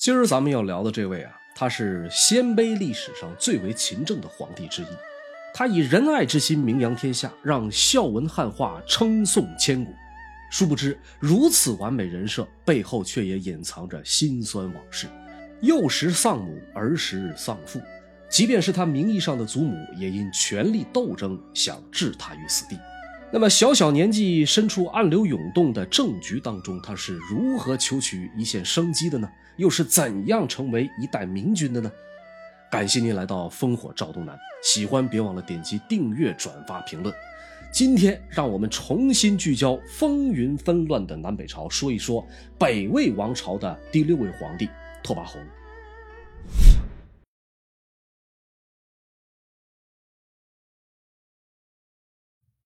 [0.00, 4.86] 今儿咱们要聊的这位啊，他是鲜卑历史上最为勤政的皇帝之一。
[5.52, 9.92] 他以仁爱之心名扬天下，让孝文汉化称颂千古。
[10.50, 15.06] 殊不知，如此完美人设背后，却也隐藏着辛酸往事。
[15.60, 17.78] 幼时丧母，儿时丧父，
[18.30, 22.78] 即便是他名义上的祖母，也因权力斗争想置他于死地。
[23.32, 29.30] 那么，小小年纪身处暗流涌动的政局当中，他是如何求取一线生机的呢？
[29.56, 31.90] 又是怎样成为一代明君的呢？
[32.72, 37.14] 感谢您来到烽火赵东南，喜欢别忘了点击订阅、转发、评论。
[37.72, 42.26] 今天，让我们重新聚焦风云纷乱的南北朝，说一说
[42.58, 44.68] 北魏王朝的第六位皇帝
[45.04, 45.40] 拓跋宏。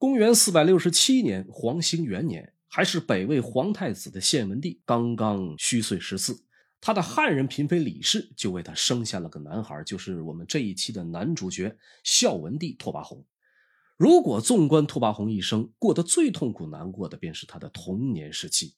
[0.04, 6.44] 公元四百六十七年，黄兴元年，还是北魏皇太子的献文帝刚刚虚岁十四，
[6.78, 13.24] 他的汉人嫔妃李氏就为他生下了个男孩，就是我们这一期的男主角孝文帝拓跋宏。
[13.96, 18.74] 如果纵观拓跋宏一生，过得最痛苦难过的便是他的童年时期。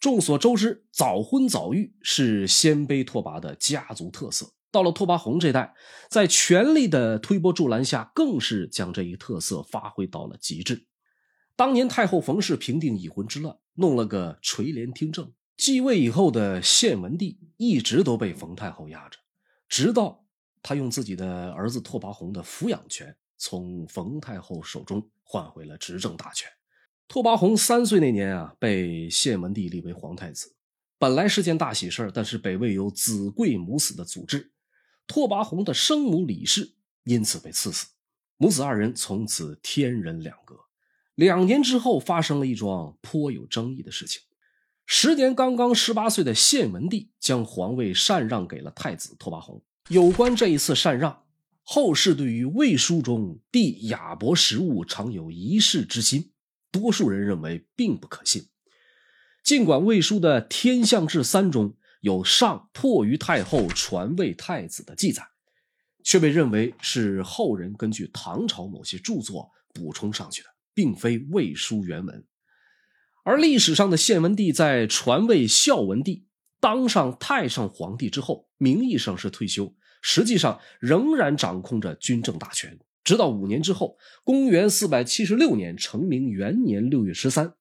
[0.00, 4.54] 众所周知，早婚早育是鲜卑拓跋的家族特色。
[4.70, 5.74] 到了拓跋宏这代，
[6.08, 10.86] 在权力的推波助澜下，更是将这一特色发挥到了极致。
[11.56, 15.32] 当年太后冯氏平定已婚之乱，弄了个垂帘听政。
[15.56, 19.18] 继位以后的献文帝一直都被冯太后压着，
[19.68, 20.24] 直到
[20.62, 26.48] 他用自己的儿子拓跋宏的抚养权从冯太后手中换回了执政大权。
[27.08, 30.54] 拓跋宏三岁那年啊，被献文帝立为皇太子，
[30.96, 34.52] 本来是件大喜事但是北魏有子贵母死的祖制。
[35.10, 36.70] 拓跋宏的生母李氏
[37.02, 37.88] 因此被赐死，
[38.36, 40.54] 母子二人从此天人两隔。
[41.16, 44.22] 两年之后，发生了一桩颇有争议的事情：
[44.86, 49.60] 时年刚刚十八岁的献文帝将皇位禅让给了太子拓跋宏。
[49.88, 51.24] 有关这一次禅让，
[51.64, 56.30] 后世对于魏书中帝亚伯食物常有一视之心，
[56.70, 58.46] 多数人认为并不可信。
[59.42, 61.74] 尽管魏书的《天象志三》中。
[62.00, 65.22] 有上迫于太后传位太子的记载，
[66.02, 72.24] 却被认为是后人根据唐朝某些著作补充上去的，并非魏书原文。
[73.22, 76.24] 而历史上的献文帝在传位孝文帝
[76.58, 87.54] 当上太上皇帝之后，名义上是退休，实际上仍然掌控着军政大权，直到五年之后，公元四百七十六年成明元年六月十三，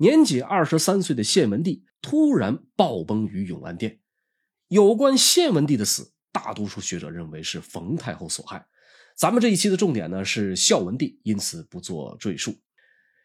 [0.00, 1.84] 年仅二十三岁的献文帝。
[2.02, 4.00] 突然暴崩于永安殿。
[4.68, 8.66] 有关献文帝的死，大多数学者认为是冯太后所害。
[9.14, 12.54] 咱们这一期的重点呢是孝文帝，因此不做赘述。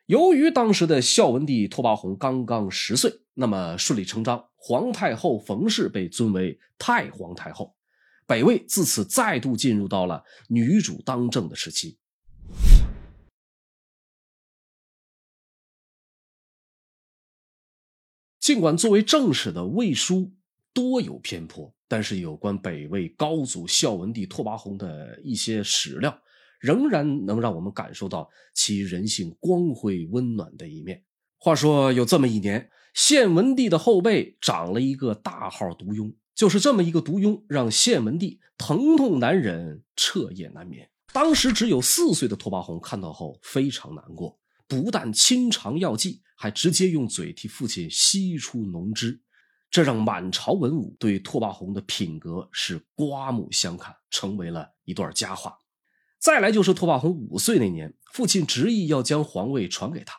[0.08, 7.78] 由于当时的孝文帝拓跋宏刚刚十岁，那么顺理成章，皇太后冯氏被尊为太皇太后，
[8.28, 11.98] 北魏自此再度进入到了女主当政的时期。
[18.46, 20.32] 尽管作为正史的魏书
[20.72, 26.16] 多有偏颇，但是有关北魏高祖孝文帝拓跋宏的一些史料，
[26.60, 31.04] 仍然能让我们感受到其人性光辉温暖的一面。
[31.40, 40.88] 话说有这么一年，献文帝的后背长了一个大号毒痈，就是这么一个毒痈，让献文帝疼痛难忍，彻夜难眠。
[41.12, 44.38] 当时只有四岁的拓跋宏看到后非常难过。
[44.68, 49.22] 不但亲尝药剂，还直接用嘴替父亲吸出脓汁，
[49.70, 55.60] 这让满朝文武对拓跋宏的品格是刮目相看，成为了一段佳话。
[56.20, 60.16] 再来就是拓跋宏五岁那年，父亲执意要将皇位传给他，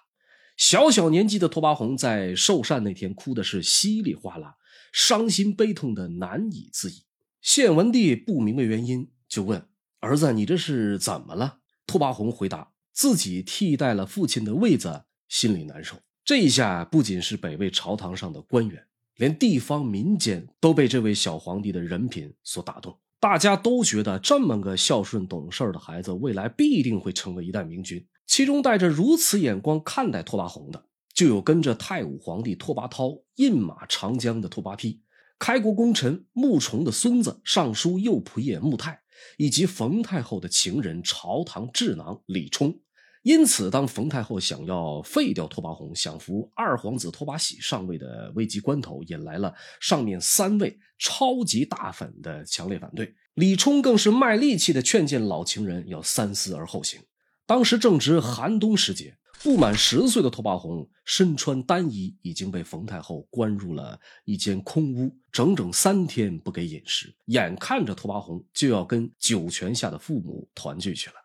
[0.57, 4.57] 小小年纪的拓跋宏在受禅那天哭的是稀里哗啦，
[4.93, 7.05] 伤心悲痛的难以自已。
[7.43, 9.69] 献文帝不明白原因，就问
[9.99, 12.73] 儿子：“你这是怎么了？”拓跋宏回答。
[12.97, 15.97] 自己替代了父亲的位子，心里难受。
[16.25, 18.83] 这一下不仅是北魏朝堂上的官员，
[19.17, 22.99] 连地方民间都被这位小皇帝的人品所打动。
[23.21, 28.03] 大家都觉得这么个孝顺懂事的孩子，未来必定会成为一代明君。
[28.27, 35.01] 其中带着如此眼光看待拓跋宏的，就有跟着太武皇帝拓跋焘饮马长江的拓跋丕，
[35.39, 39.03] 开国功臣穆崇的孙子尚书右仆射穆泰，
[39.37, 42.81] 以及冯太后的情人朝堂智囊李冲。
[43.27, 53.13] 因此，当冯太后想要废掉拓跋宏，想扶二皇子拓跋喜上位的危急关头，引来了上面三位超级大粉的强烈反对。
[53.35, 57.01] 李冲更是卖力气的劝谏老情人要三思而后行。
[57.47, 71.17] 当时正值寒冬时节，不满十岁的拓跋宏身穿单衣，已经被冯太后关入了一间空屋，整整三天不给饮食，眼看着拓跋宏就要跟九泉下的父母团聚去了。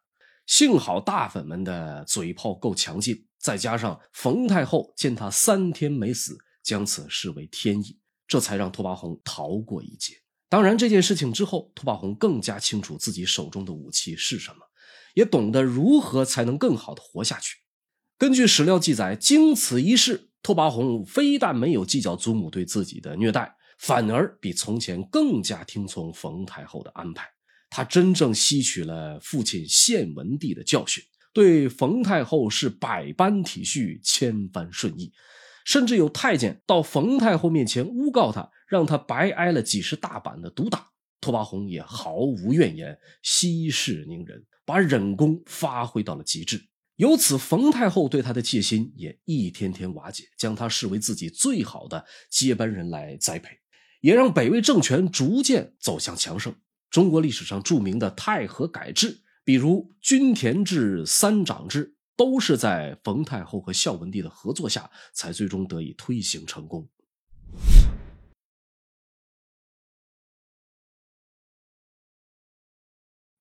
[0.52, 10.14] 幸好大粉们的嘴炮够强劲，再加上冯太后见他三天没死，将此视为天意，这才让拓跋宏逃过一劫。
[10.50, 14.58] 当然，这件事情之后，拓跋宏更加清楚自己手中的武器是什么，
[15.14, 17.60] 也懂得如何才能更好的活下去。
[18.18, 27.30] 根据史料记载，经此一事，拓跋宏非但没有计较祖母对自己的虐待，反而比从前更加听从冯太后的安排。
[27.72, 31.02] 他真正吸取了父亲献文帝的教训，
[31.32, 35.14] 对冯太后是百般体恤、千般顺意，
[35.66, 40.90] 甚至有太监到冯太后面前诬告他，让他白挨了几十大板的毒打。
[41.22, 46.62] 拓跋宏也毫无怨言，息事宁人，把忍功发挥到了极致。
[46.98, 53.50] 由此，冯太后对他的戒心也一天天瓦解，将他视为自己最好的接班人来栽培，
[54.02, 56.54] 也让北魏政权逐渐走向强盛。
[56.92, 66.90] 中国历史上著名的太和改制，比如均田制、三长制，都是在冯太后和孝文帝的合作下，才最终得以推行成功。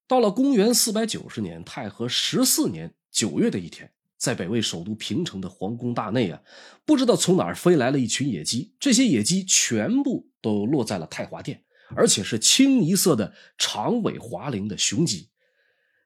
[0.06, 2.94] 到了公元四百九十年，太和十四年。
[3.10, 6.40] 九月的一天，在北魏首都平城的皇宫大内啊，
[6.84, 8.72] 不知道从哪儿飞来了一群野鸡。
[8.78, 11.64] 这些野鸡全部都落在了太华殿，
[11.96, 15.30] 而且是清一色的长尾华翎的雄鸡。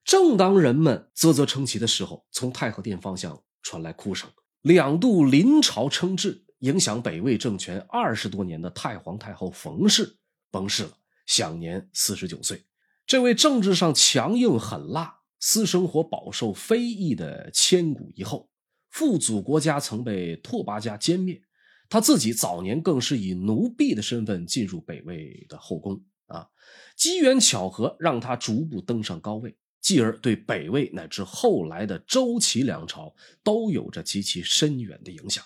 [0.04, 4.28] 正当人们啧啧称奇的时候，从太和殿方向传来哭声。
[4.62, 10.18] 两度临朝称制，影响北魏政权二十多年的太皇太后冯氏
[10.50, 10.92] 崩逝了，
[11.26, 12.64] 享年四十九岁。
[13.06, 15.20] 这位政治上强硬狠辣。
[15.46, 18.48] 私生活饱受非议的千古一后，
[18.88, 21.42] 父祖国家曾被拓跋家歼灭，
[21.88, 26.48] 他自己早年更是以奴婢的身份进入北魏的后宫啊，
[26.96, 35.44] 机缘巧合让他逐步登上高位，继而对北魏乃至后来的周齐两朝都有着极其深远的影响。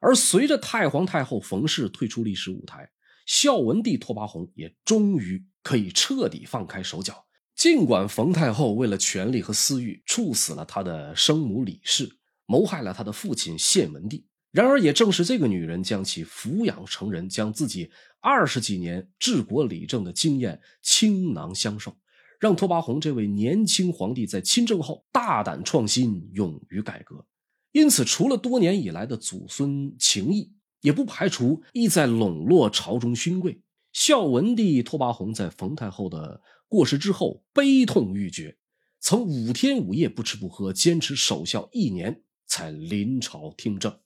[0.00, 2.88] 而随着太皇太后冯氏退出历史舞台，
[3.26, 7.26] 孝文帝拓跋宏也终于可以彻底放开手脚。
[7.56, 12.08] 尽管冯太后为了权力和私欲处死了他的生母李氏，
[12.46, 17.90] 谋害了他的父亲献文帝，然而也正是这个女人将其抚养成人，将自己
[18.20, 21.96] 二十几年治国理政的经验倾囊相授，
[22.40, 27.24] 让拓跋宏这位年轻皇帝在亲政后大胆创新，勇于改革。
[27.72, 30.50] 因此，除了多年以来的祖孙情谊，
[30.80, 33.60] 也不排除意在笼络朝中勋贵。
[33.92, 36.40] 孝文帝拓跋宏在冯太后的。
[36.68, 38.56] 过世之后，悲痛欲绝，
[39.00, 43.98] 曾五天五夜不吃不喝，坚持守孝一年，才临朝听政。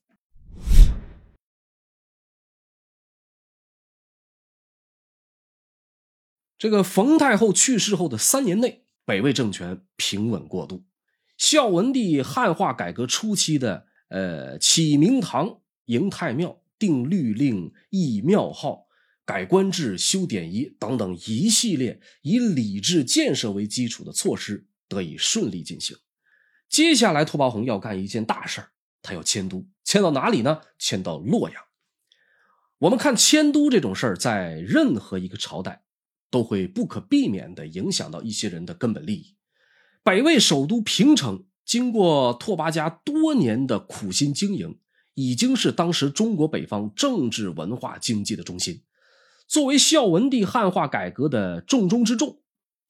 [6.63, 10.85] 这个冯太后去世后的三年内，北魏政权平稳过渡。
[11.37, 18.87] 孝文帝汉化改革初期的，呃，启明堂、迎太庙、定律令、议庙号。
[19.25, 25.97] 改官制、修典仪等等一系列以礼制建设为基础的措施得以顺利进行。
[26.69, 28.63] 接下来，拓跋宏要干一件大事
[29.03, 30.61] 他要迁都，迁到哪里呢？
[30.79, 31.61] 迁到洛阳。
[32.79, 35.83] 我们看迁都这种事儿，在任何一个朝代
[36.33, 39.37] 都会不可避免地影响到一些人的根本利益。
[40.03, 44.79] 北魏首都平城，经过拓跋家多年的苦心经营，
[45.15, 48.83] 已经是当时中国北方政治、文化、经济的中心。
[49.47, 52.41] 作为孝文帝汉化改革的重中之重，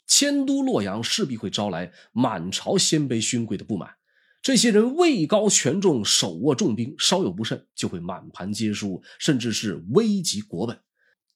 [0.06, 3.96] 迁都洛阳势必会招来满朝鲜卑勋贵的不满。
[4.40, 10.80] 这些人位高权重，手握重兵，稍有不慎就会满盘皆输，甚至是危及国本。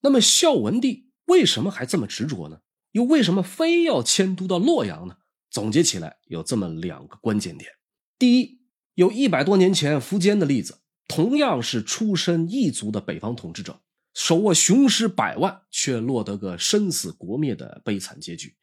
[0.03, 2.61] 那么孝文帝为什么还这么执着呢？
[2.93, 5.17] 又为什么非要迁都到洛阳呢？
[5.51, 7.71] 总结起来有这么两个关键点：
[8.19, 8.61] 第一，
[8.95, 13.81] 有一百多年前苻坚的例子，同样是出身异族的北方统治者。
[14.15, 18.57] 手握雄师百万，却落得个身死国灭的悲惨结局。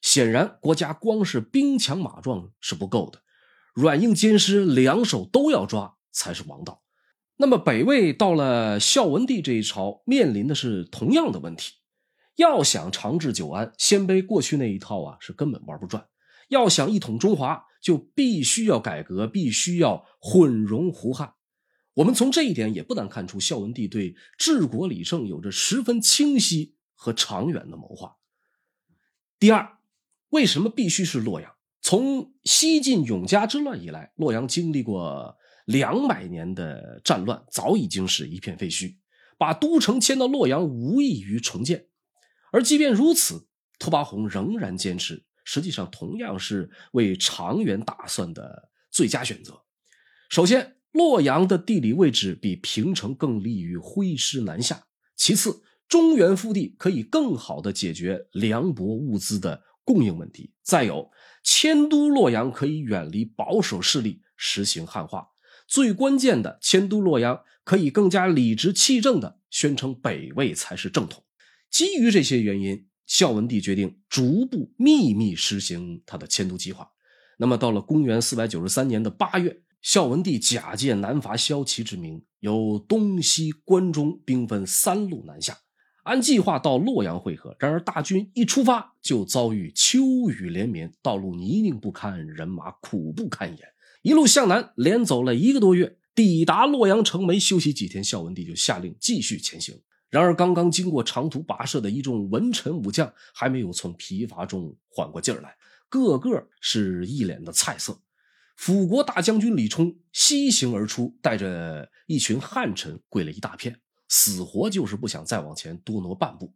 [0.00, 3.20] 显然，国家光是兵强马壮是不够的，
[3.74, 6.82] 软硬兼施，两手都要抓才是王道。
[7.36, 11.72] 那么，北魏到了孝文帝这一朝，面临的是同样的问题：
[12.36, 16.02] 要想长治久安，鲜卑过去那一套啊是根本玩不转；
[16.48, 21.34] 要想一统中华，就必须要改革，必须要混融胡汉。
[21.94, 28.16] 我们从这一点也不难看出，孝文帝对治国理政有着十分清晰和长远的谋划。
[29.38, 29.78] 第二，
[30.30, 31.52] 为什么必须是洛阳？
[31.82, 35.36] 从西晋永嘉之乱以来，洛阳经历过
[35.66, 38.96] 两百年的战乱，早已经是一片废墟。
[39.36, 41.88] 把都城迁到洛阳，无异于重建。
[42.52, 43.48] 而即便如此，
[43.80, 49.64] 拓跋宏仍然坚持，实际上同样是为长远打算的最佳选择。
[50.28, 54.76] 首先，洛阳的地理位置比平城更利于挥师南下；
[55.16, 61.10] 其次，中原腹地可以更好的解决粮帛物资的供应问题；再有，
[61.42, 65.30] 迁都洛阳可以远离保守势力，实行汉化。
[65.66, 67.42] 最关键的，迁都洛阳。
[67.64, 71.22] 可以更加理直气正地宣称北魏才是正统。
[71.72, 76.86] 基于这些原因，孝文帝决定逐步秘密实行他的迁都计划。
[77.38, 85.56] 那么，到了公元四百九十三年的八月，孝文帝假借南伐萧齐之名，由东西关中兵分三路南下，
[86.02, 87.56] 按计划到洛阳会合。
[87.58, 89.98] 然而，大军一出发就遭遇秋
[90.28, 93.58] 雨连绵，道路泥泞不堪，人马苦不堪言，
[94.02, 95.96] 一路向南，连走了一个多月。
[96.14, 99.74] 抵达洛阳城没休息几天，孝文帝就下令继续前行。
[100.12, 105.56] 然而，刚刚经过长途跋涉的一众文臣武将还没有从疲乏中缓过劲儿来，
[105.88, 107.98] 个个是一脸的菜色。
[108.54, 116.52] 辅国大将军李冲西行而出，带着一群汉臣跪了一大片，死活就是不想再往前多挪半步。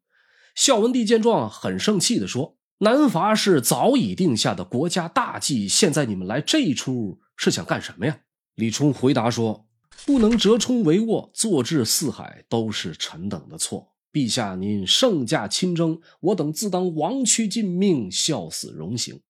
[0.54, 8.20] 孝文帝见状，很生气地说：“南伐是早已定下的国家大计，现在你们来这一出是想干什么呀？”
[8.54, 9.65] 李冲回答说
[10.04, 13.94] ：“不能折冲帷幄，坐至四海，都是臣等的错。
[14.12, 19.20] 陛下您圣驾亲征，我等自当亡躯尽命，笑死荣行。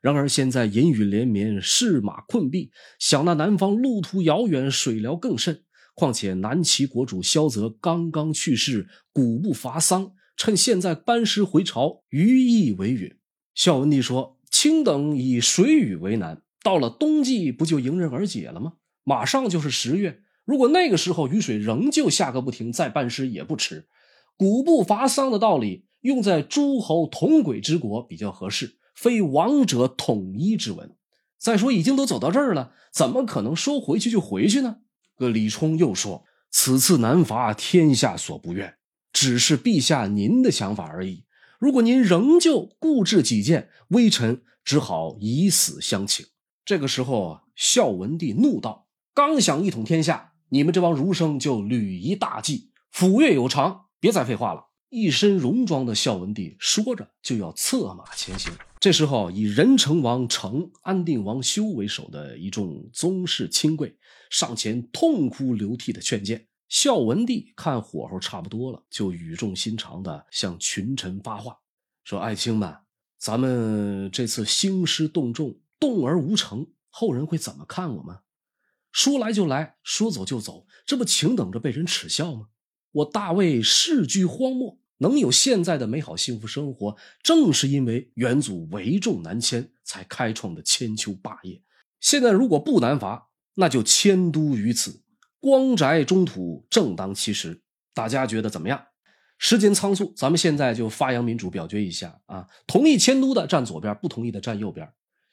[0.00, 5.62] 然而现在阴雨连绵，士马困弊，想那南方路途遥远，水疗更甚。
[5.94, 13.14] 况且南齐国主萧泽刚刚去世，古不伐丧，趁现在班师回朝，余意为允。”
[13.54, 18.72] 孝文帝说：“卿等以水雨为难。”到了冬季，不就迎刃而解了吗？
[19.04, 23.88] 马上就是十月，如果那个时候雨水仍旧下个不停，再办事也不迟。
[24.36, 30.96] 古不伐丧的道理用在诸侯同轨之国比较合适，非王者统一之文。
[31.38, 34.78] 再说，已经都走到这儿了，怎么可能说回去就回去呢？
[35.16, 38.76] 可李冲又说：“此次南伐，天下所不愿，
[39.12, 41.24] 只是陛下您的想法而已。
[41.58, 46.26] 如果您仍旧固执己见，微臣只好以死相请。”
[46.64, 48.81] 这个时候，孝文帝怒道
[49.14, 58.52] ：“刚想一统天下，你们这帮儒生就屡一大计，斧钺有常，别再废话了。”一身戎装的孝文帝说着就要策马前行。
[58.78, 63.96] 这时候，以仁成王成、安定王修为首的一众宗室亲贵
[64.30, 66.46] 上前痛哭流涕的劝谏。
[66.68, 71.56] 孝文帝看火候差不多了，就语重心长的向群臣发话
[72.04, 72.74] 说：“爱卿们，
[73.18, 78.16] 咱们这次兴师动众。”动而无成，后人会怎么看我们？
[78.92, 82.48] 说来就来，说走就走，这不请等着被人耻笑吗？
[82.92, 91.62] 我大魏世居荒漠，能有现在的美好幸福生活，正是因为元祖为重南迁才开创的千秋霸业。
[92.00, 95.02] 现在如果不南伐，那就迁都于此，
[95.40, 97.62] 光宅中土，正当其时。
[97.94, 98.86] 大家觉得怎么样？
[99.38, 102.46] 时间仓促，咱们现在就发扬民主，表决一下啊！
[102.66, 104.92] 同意迁都的站左边，不同意的站右边。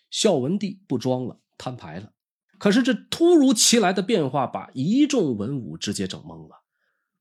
[0.09, 2.11] 孝文帝不装了，摊牌了。
[2.59, 6.63] 可是这突如其来的变化把一众文武直接整懵了。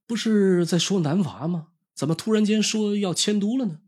[0.07, 1.69] 不是在说南伐吗？
[1.95, 3.81] 怎么突然间说要迁都了呢？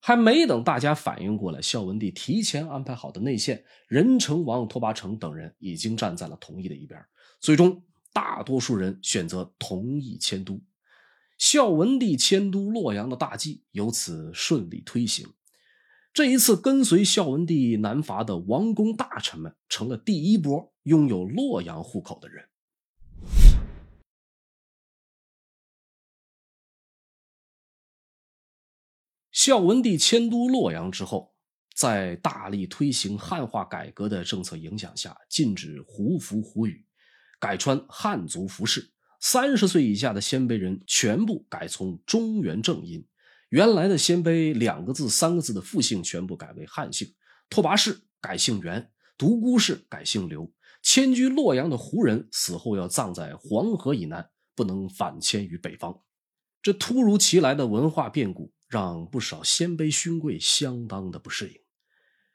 [0.00, 7.00] 还没等大家反应过来，孝文帝提前安排好的内线任城王拓跋成等人已经站在了同意的一边。
[7.40, 10.60] 最终，大多数人选择同意迁都。
[11.38, 15.26] 孝文帝迁都洛阳的大计由此顺利推行。
[16.14, 22.46] 这一次，跟随孝文帝南伐的王公大臣们，成了第一波拥有洛阳户口的人。
[29.30, 31.34] 孝文帝迁都洛阳之后，
[31.74, 36.84] 在大力推行汉化改革的政策影响下，禁止胡服胡语，
[37.40, 38.92] 改穿汉族服饰。
[39.18, 43.02] 三十岁以下的鲜卑人全部改从中原正音。
[43.52, 47.12] 原来的鲜卑两个字、三个字的复姓全部改为汉姓，
[47.50, 50.50] 拓跋氏改姓元，独孤氏改姓刘。
[50.80, 56.00] 迁居洛阳的胡人死后要葬在黄河以南，不能反迁于北方。
[56.62, 61.60] 这突如其来的文化变故让不少鲜卑勋贵相当的不适应。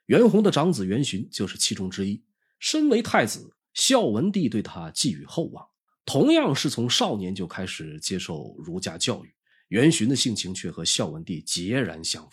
[0.06, 2.22] 袁弘的长子袁询就是其中之一。
[2.60, 5.66] 身为太子，孝文帝对他寄予厚望，
[6.04, 9.34] 同样是从少年就开始接受儒家教育。
[9.68, 12.32] 袁询的性情却和孝文帝截然相反。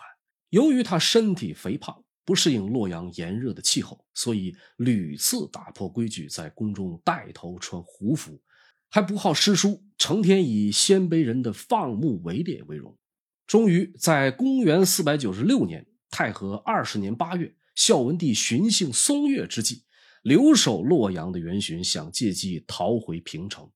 [0.49, 8.41] 由于他身体肥胖，不适应洛阳炎热的气候，所以屡次打破规矩，在宫中带头穿胡服，
[8.89, 12.97] 还不好诗书，成天以鲜卑人的放牧围猎为荣。
[13.45, 19.83] 终于在公元四百九十六年太和二十年八月，孝文帝巡幸松岳之际，
[20.23, 23.69] 留守洛阳的元勋想借机逃回平城。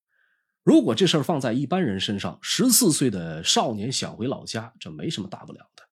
[0.62, 5.82] 如果这事儿放在一般人身上，十四岁的少年想回老家，这没什么大不了的。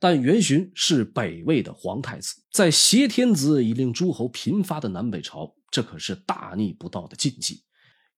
[0.00, 7.64] 但元勋是北魏的皇太子，在挟天子以令诸侯频发的南北朝，这可是大逆不道的禁忌。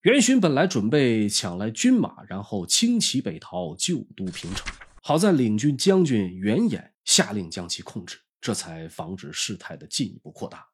[0.03, 4.65] 元勋本来准备抢来军马，然后轻骑北逃，旧都平城。
[5.01, 10.65] 好在领军将军袁衍下令将其控制，这才防止事态的进一步扩大。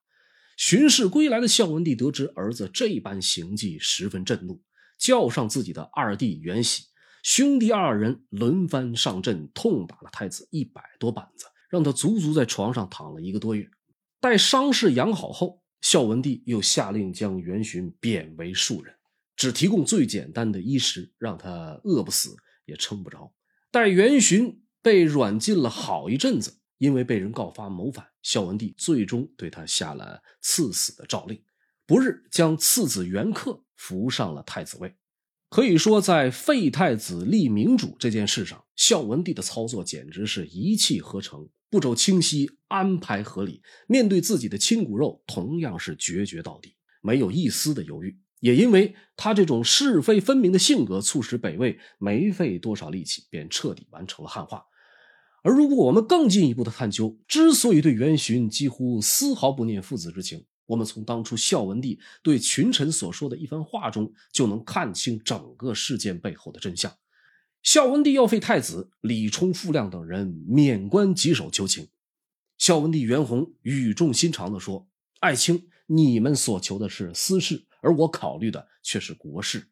[0.58, 4.62] 巡视归来的孝文帝得知儿子这般行迹，十分震怒，
[5.04, 6.86] 叫上自己的二弟袁喜，
[7.24, 13.70] 兄弟二人轮番上阵，痛打了太子一百多板子，让他足足在床上躺了一个多月。
[14.22, 18.96] 待伤势养好后，孝文帝又下令将元洵贬为庶人，
[19.36, 22.34] 只提供最简单的衣食，让他饿不死
[22.64, 23.34] 也撑不着。
[23.72, 31.44] 待元洵被软禁了好一阵子，因为被人告发谋反，孝文帝最终对他下了赐死的诏令，
[31.86, 34.96] 不日将次子元恪扶上了太子位。
[35.50, 43.62] 可以说，在废太子立明主这件事上，孝文帝的操作简直是一气呵成，步骤清晰，安排合理。
[43.88, 48.18] 面对自己的亲骨肉，同样是决绝到底，没有一丝的犹豫。
[48.40, 54.66] 也因为他这种是非分明的性格，促使北魏没费多少力气便彻底完成了汉化。
[55.44, 66.92] 而如果我们更进一步的探究，之所以对元勋几乎丝毫不念父子之情，我们从当初孝文帝对群臣所说的一番话中，就能看清整个事件背后的真相。
[67.62, 71.88] 孝文帝要废太子，李冲、傅亮等人免官棘手求情。
[72.58, 74.88] 孝文帝元宏语重心长地说
[75.22, 79.68] ：“爱卿，你们所求的是私事。”而我考虑的却是国事。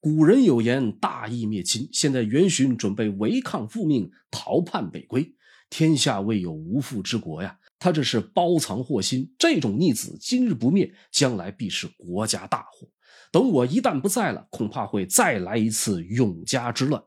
[0.00, 5.34] 古人有言：“大义灭亲。”现在元勋准备违抗父命，逃叛北归。
[5.68, 7.57] 天下未有无父之国呀！
[7.78, 9.34] 他这是包藏祸心。
[9.38, 12.88] 这种逆子今日不灭，将来必是国家大祸。
[13.30, 17.02] 等我一旦不在了，恐怕会再来一次永嘉之乱。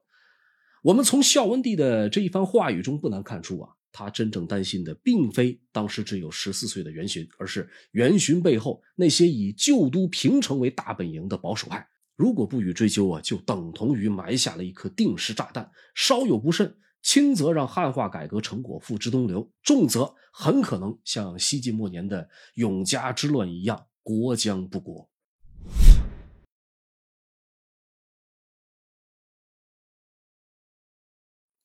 [0.84, 3.70] 我们从孝文帝的这一番话语中不难看出啊。
[3.94, 11.86] 他真正担心的，并非当时只有十四岁的元勋，而是元勋背后那些以旧都平城为大本营的保守派。
[12.16, 15.70] 如果不予追究啊，就等同于埋下了一颗定时炸弹。
[15.94, 25.10] 稍有不慎，轻则让汉化改革成果付之东流，重则很可能像西晋末年的永嘉之乱一样，国将不国。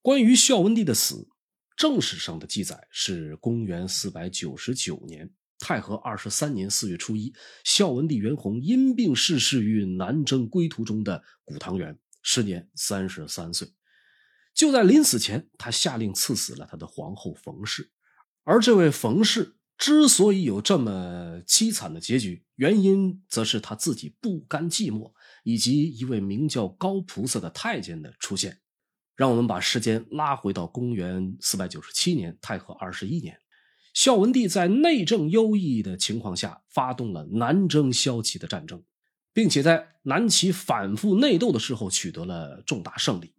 [0.02, 1.28] 关于孝文帝的死。
[1.76, 13.68] 正史上的记载是公元四百九十九年，太和二十三年四月初一，孝文帝元宏因病逝世于南征归途中的古唐园，时年三十三岁。
[14.56, 17.92] 就在临死前，他下令赐死了他的皇后冯氏。
[18.42, 25.12] 而这位冯氏之所以有这么凄惨的结局，原因则是他自己不甘寂寞，
[25.44, 28.60] 以及一位名叫高菩萨的太监的出现。
[29.14, 33.38] 让我们把时间拉回到公元四百九十七年，太和二十一年，
[33.92, 38.82] 孝文帝在内政优异的情况下，发动了南征骁骑的战争，
[39.34, 43.34] 并且在南齐反复内斗的时候取得了重大胜利。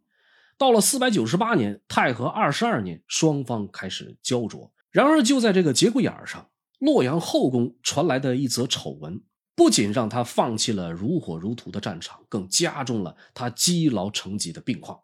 [0.58, 4.72] 到了四百九十八年，太和二十二年，双方开始焦灼。
[4.90, 9.22] 然而，就在这个节骨眼上，洛阳后宫传来的一则丑闻，
[9.56, 15.02] 不仅让他放弃了如火如荼的战场，更加重了他积劳成疾的病况。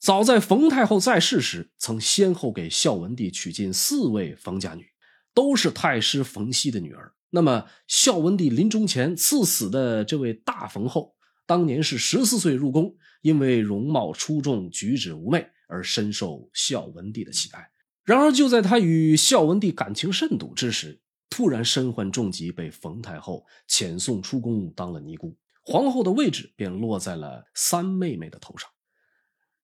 [0.00, 4.86] 早在冯太后在世时，曾先后给孝文帝娶进四位冯家女，
[5.32, 7.12] 都是太师冯熙的女儿。
[7.30, 11.14] 那么，孝文帝临终前赐死的这位大冯后，
[11.46, 17.70] 当年是十四岁入宫，因为容貌出众、举止妩媚而深受孝文帝的喜爱。
[18.04, 28.68] 然而，就在他与孝文帝感情甚笃之时，突然身患重疾，被冯太后遣送出宫当了尼姑，皇后的位置便落在了三妹妹的头上。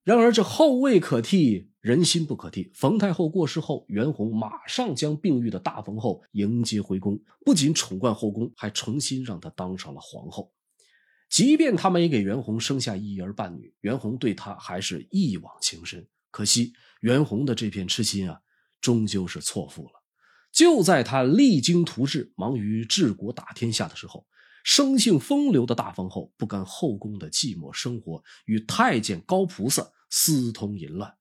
[0.05, 2.71] 然而，这后位可替，人心不可替。
[2.73, 10.53] 冯太后过世后，袁弘马上将病愈的大冯后迎接回宫，不仅宠冠后宫，还重新让她当上了皇后。
[11.29, 16.07] 即便他没给袁弘生下一儿半女，袁弘对他还是一往情深。
[16.31, 18.41] 可惜，袁弘的这片痴心啊，
[18.81, 20.03] 终究是错付了。
[20.53, 24.27] 就在他励精图治、忙于治国打天下的时候。
[24.69, 31.17] 生性风流的大冯后不甘后宫的寂寞生活，与太监高菩萨私通淫乱。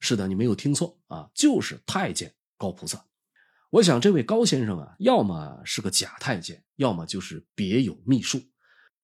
[0.00, 3.04] 是的，你没有听错啊，就是太监高菩萨。
[3.68, 8.40] 我想这位高先生啊，要么是个假太监，要么就是别有秘术。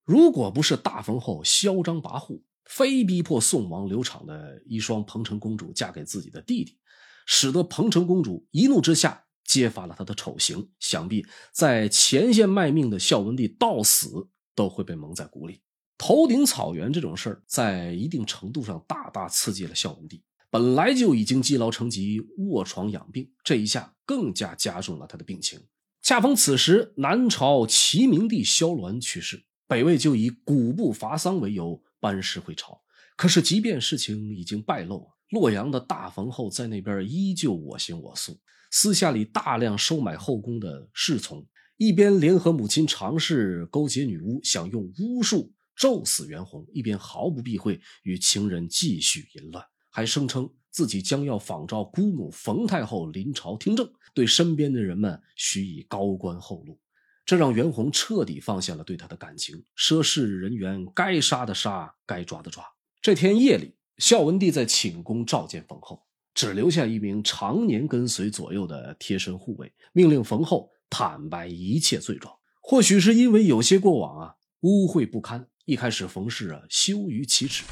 [0.05, 6.79] 如果不是大冯后嚣张跋扈，非逼迫宋王刘昶的一双彭城公主嫁给自己的弟弟，
[7.27, 15.61] 使得彭城公主一怒之下揭发了他的丑行，想必在前线卖命的孝文帝到死都会被蒙在鼓里。
[15.97, 20.23] 头顶草原这种事儿，在一定程度上大大刺激了孝文帝。
[20.51, 25.61] 本来就已经积劳成疾、卧床养病，这一下更加加重了他的病情。
[26.03, 32.81] 恰逢此时，南朝齐明帝萧鸾去世，北魏就以古不伐丧为由班师回朝。
[33.17, 41.47] 可是，即便事情已经败露，洛阳的大冯后在那边依旧我行我素，私下里大量收买后宫的侍从，
[41.77, 49.65] 一边联合母亲常氏勾结女巫，想用巫术咒死袁弘，一边毫不避讳与情人继续淫乱。
[49.91, 56.77] 还声称自己将要仿照姑母冯太后临朝听政，对身边的人们许以高官厚禄，
[57.27, 59.65] 这让袁弘彻底放下了对他的感情。
[59.75, 62.65] 涉事人员该杀的杀，该抓的抓。
[63.01, 66.03] 这天夜里，孝文帝在寝宫召见冯后，
[66.35, 72.35] 只留下一名常年跟随左右的贴身护卫，命令冯后坦白一切罪状。
[72.61, 77.65] 或许是因为有些过往啊，污秽不堪，一开始冯氏啊羞于启齿。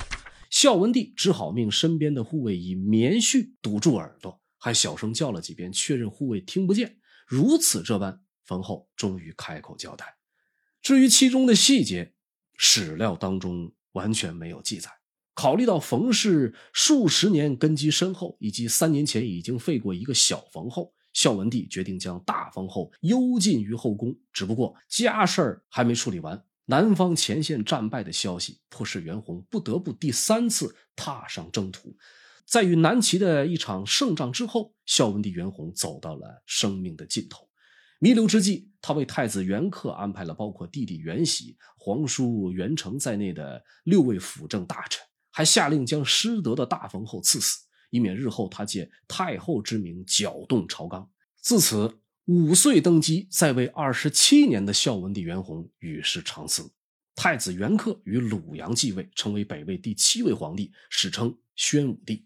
[0.51, 6.99] 孝文帝只好命身边的护卫以棉絮堵住耳朵，还小声叫了几遍，确认护卫听不见。
[7.27, 8.21] 如此这般，
[8.53, 10.15] 冯后终于开口交代。
[10.83, 12.12] 至于其中的细节，
[12.59, 14.91] 史料当中完全没有记载。
[15.33, 24.15] 考虑到冯氏数十年根基深厚，以及三年前已经废过一个小冯后，孝文帝决定将大冯后幽禁于后宫。
[24.31, 26.45] 只不过家事儿还没处理完。
[26.67, 31.97] 南方前线战败的消息，迫使袁弘不得不第三次踏上征途。
[32.45, 37.49] 在与南齐的一场胜仗之后，孝文帝袁弘走到了生命的尽头。
[38.03, 47.61] 弥留之际，他为太子袁克安排了包括弟弟袁喜、皇叔袁成在内的六位辅政大臣，还下令将失德的大冯后赐死，
[47.91, 51.09] 以免日后他借太后之名搅动朝纲。
[51.41, 52.01] 自此。
[52.27, 56.71] 五岁登基，在位二十七年的孝文帝袁弘与世长辞，
[57.17, 62.25] 太子袁克于鲁阳继位，成为北魏第七位皇帝，史称宣武帝。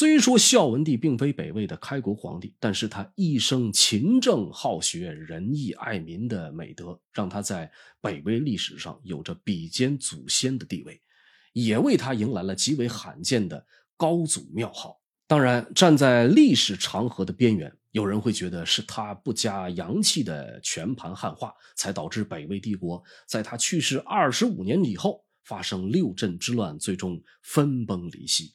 [0.00, 10.98] 虽说孝文帝并非北魏的开国皇帝，但是他一生勤政好学、仁义爱民的美德，让他在北魏历史上有着比肩祖先的地位。
[11.52, 13.62] 也为他迎来了极为罕见的
[13.94, 14.98] 高祖庙号。
[15.26, 28.54] 当然，站在历史长河的边缘，有人会觉得是他不加洋气的全盘汉化，才导致北魏帝国在他去世二十五年以后发生六镇之乱，最终分崩离析。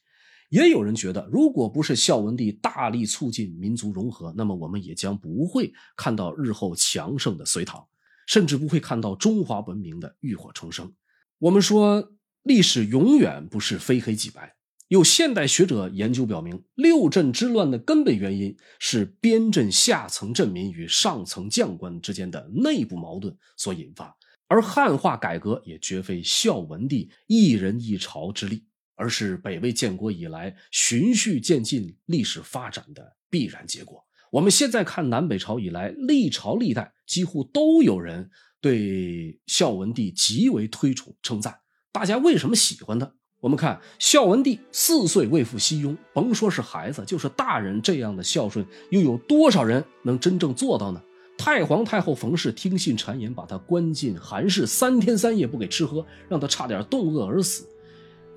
[0.56, 7.86] 也有人觉得，如果不是孝文帝大力促进民族融合，那么我们也将不会看到日后强盛的隋唐，
[8.26, 10.92] 甚至不会看到中华文明的浴火重生。
[11.40, 12.12] 我们说。
[12.46, 14.54] 历史永远不是非黑即白。
[14.88, 24.16] 有现代学者研究表明，六镇之乱的根本原因是边镇下层镇民与上层将官之间的内部矛盾所引发。
[24.48, 28.64] 而汉化改革也绝非孝文帝一人一朝之力，
[28.96, 34.04] 而是北魏建国以来循序渐进历史发展的必然结果。
[34.32, 38.30] 我们现在看南北朝以来，历朝历代几乎都有人
[38.60, 41.60] 对孝文帝极为推崇称赞。
[41.92, 43.14] 大家为什么喜欢他？
[43.42, 51.02] 我们看孝文帝四岁为父西雍，甭说是孩子，就是大人这样的孝顺，又有多少人能真正做到呢？
[51.38, 57.68] 太皇太后冯氏听信谗言，把他关进寒室，三天三夜不给吃喝，让他差点冻饿而死。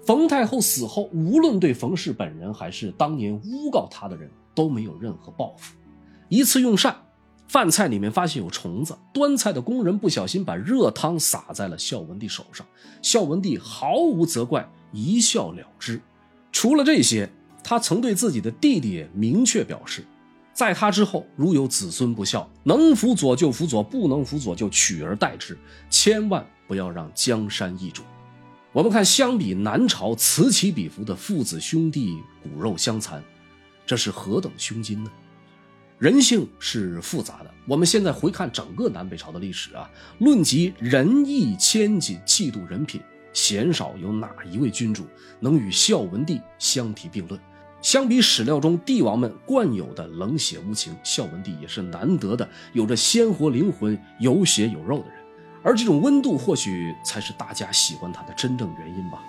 [0.04, 5.74] 冯太后死后，无论对冯氏本人还是当年诬告他的人都没有任何报复，
[6.28, 6.96] 一次用膳。
[7.46, 12.66] 饭菜里面发现有虫子，端菜的工人不小心把热汤洒在了孝文帝手上，
[13.00, 15.98] 孝文帝毫无责怪，一笑了之。
[16.52, 17.30] 除了这些，
[17.64, 20.04] 他曾对自己的弟弟明确表示，
[20.52, 25.56] 在他之后如有子孙不孝，能辅佐就辅佐，不能辅佐就取而代之，
[25.88, 28.02] 千万不要让江山易主。
[28.78, 33.20] 我们看，相比南朝此起彼伏的父子兄弟骨肉相残，
[33.84, 35.10] 这是何等胸襟呢？
[35.98, 37.50] 人性是复杂的。
[37.66, 43.00] 我们现在回看整个南北朝的历史啊，论及仁义谦谨、气度人品，
[43.32, 45.08] 鲜少有哪一位君主
[45.40, 47.40] 能与孝文帝相提并论。
[47.82, 55.17] 相比史料中帝王们惯有的冷血无情，孝文帝也是难得的有着鲜活灵魂、有血有肉的人。
[55.62, 59.22] 而这种温度，或许才是大家喜欢它的真正原因吧。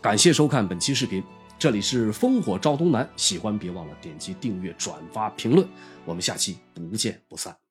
[0.00, 1.22] 感谢收看本期视频，
[1.58, 5.68] 这里是烽火赵东南，喜欢别忘了点击订阅、转发、评论，
[6.04, 7.67] 我们下期不见不散。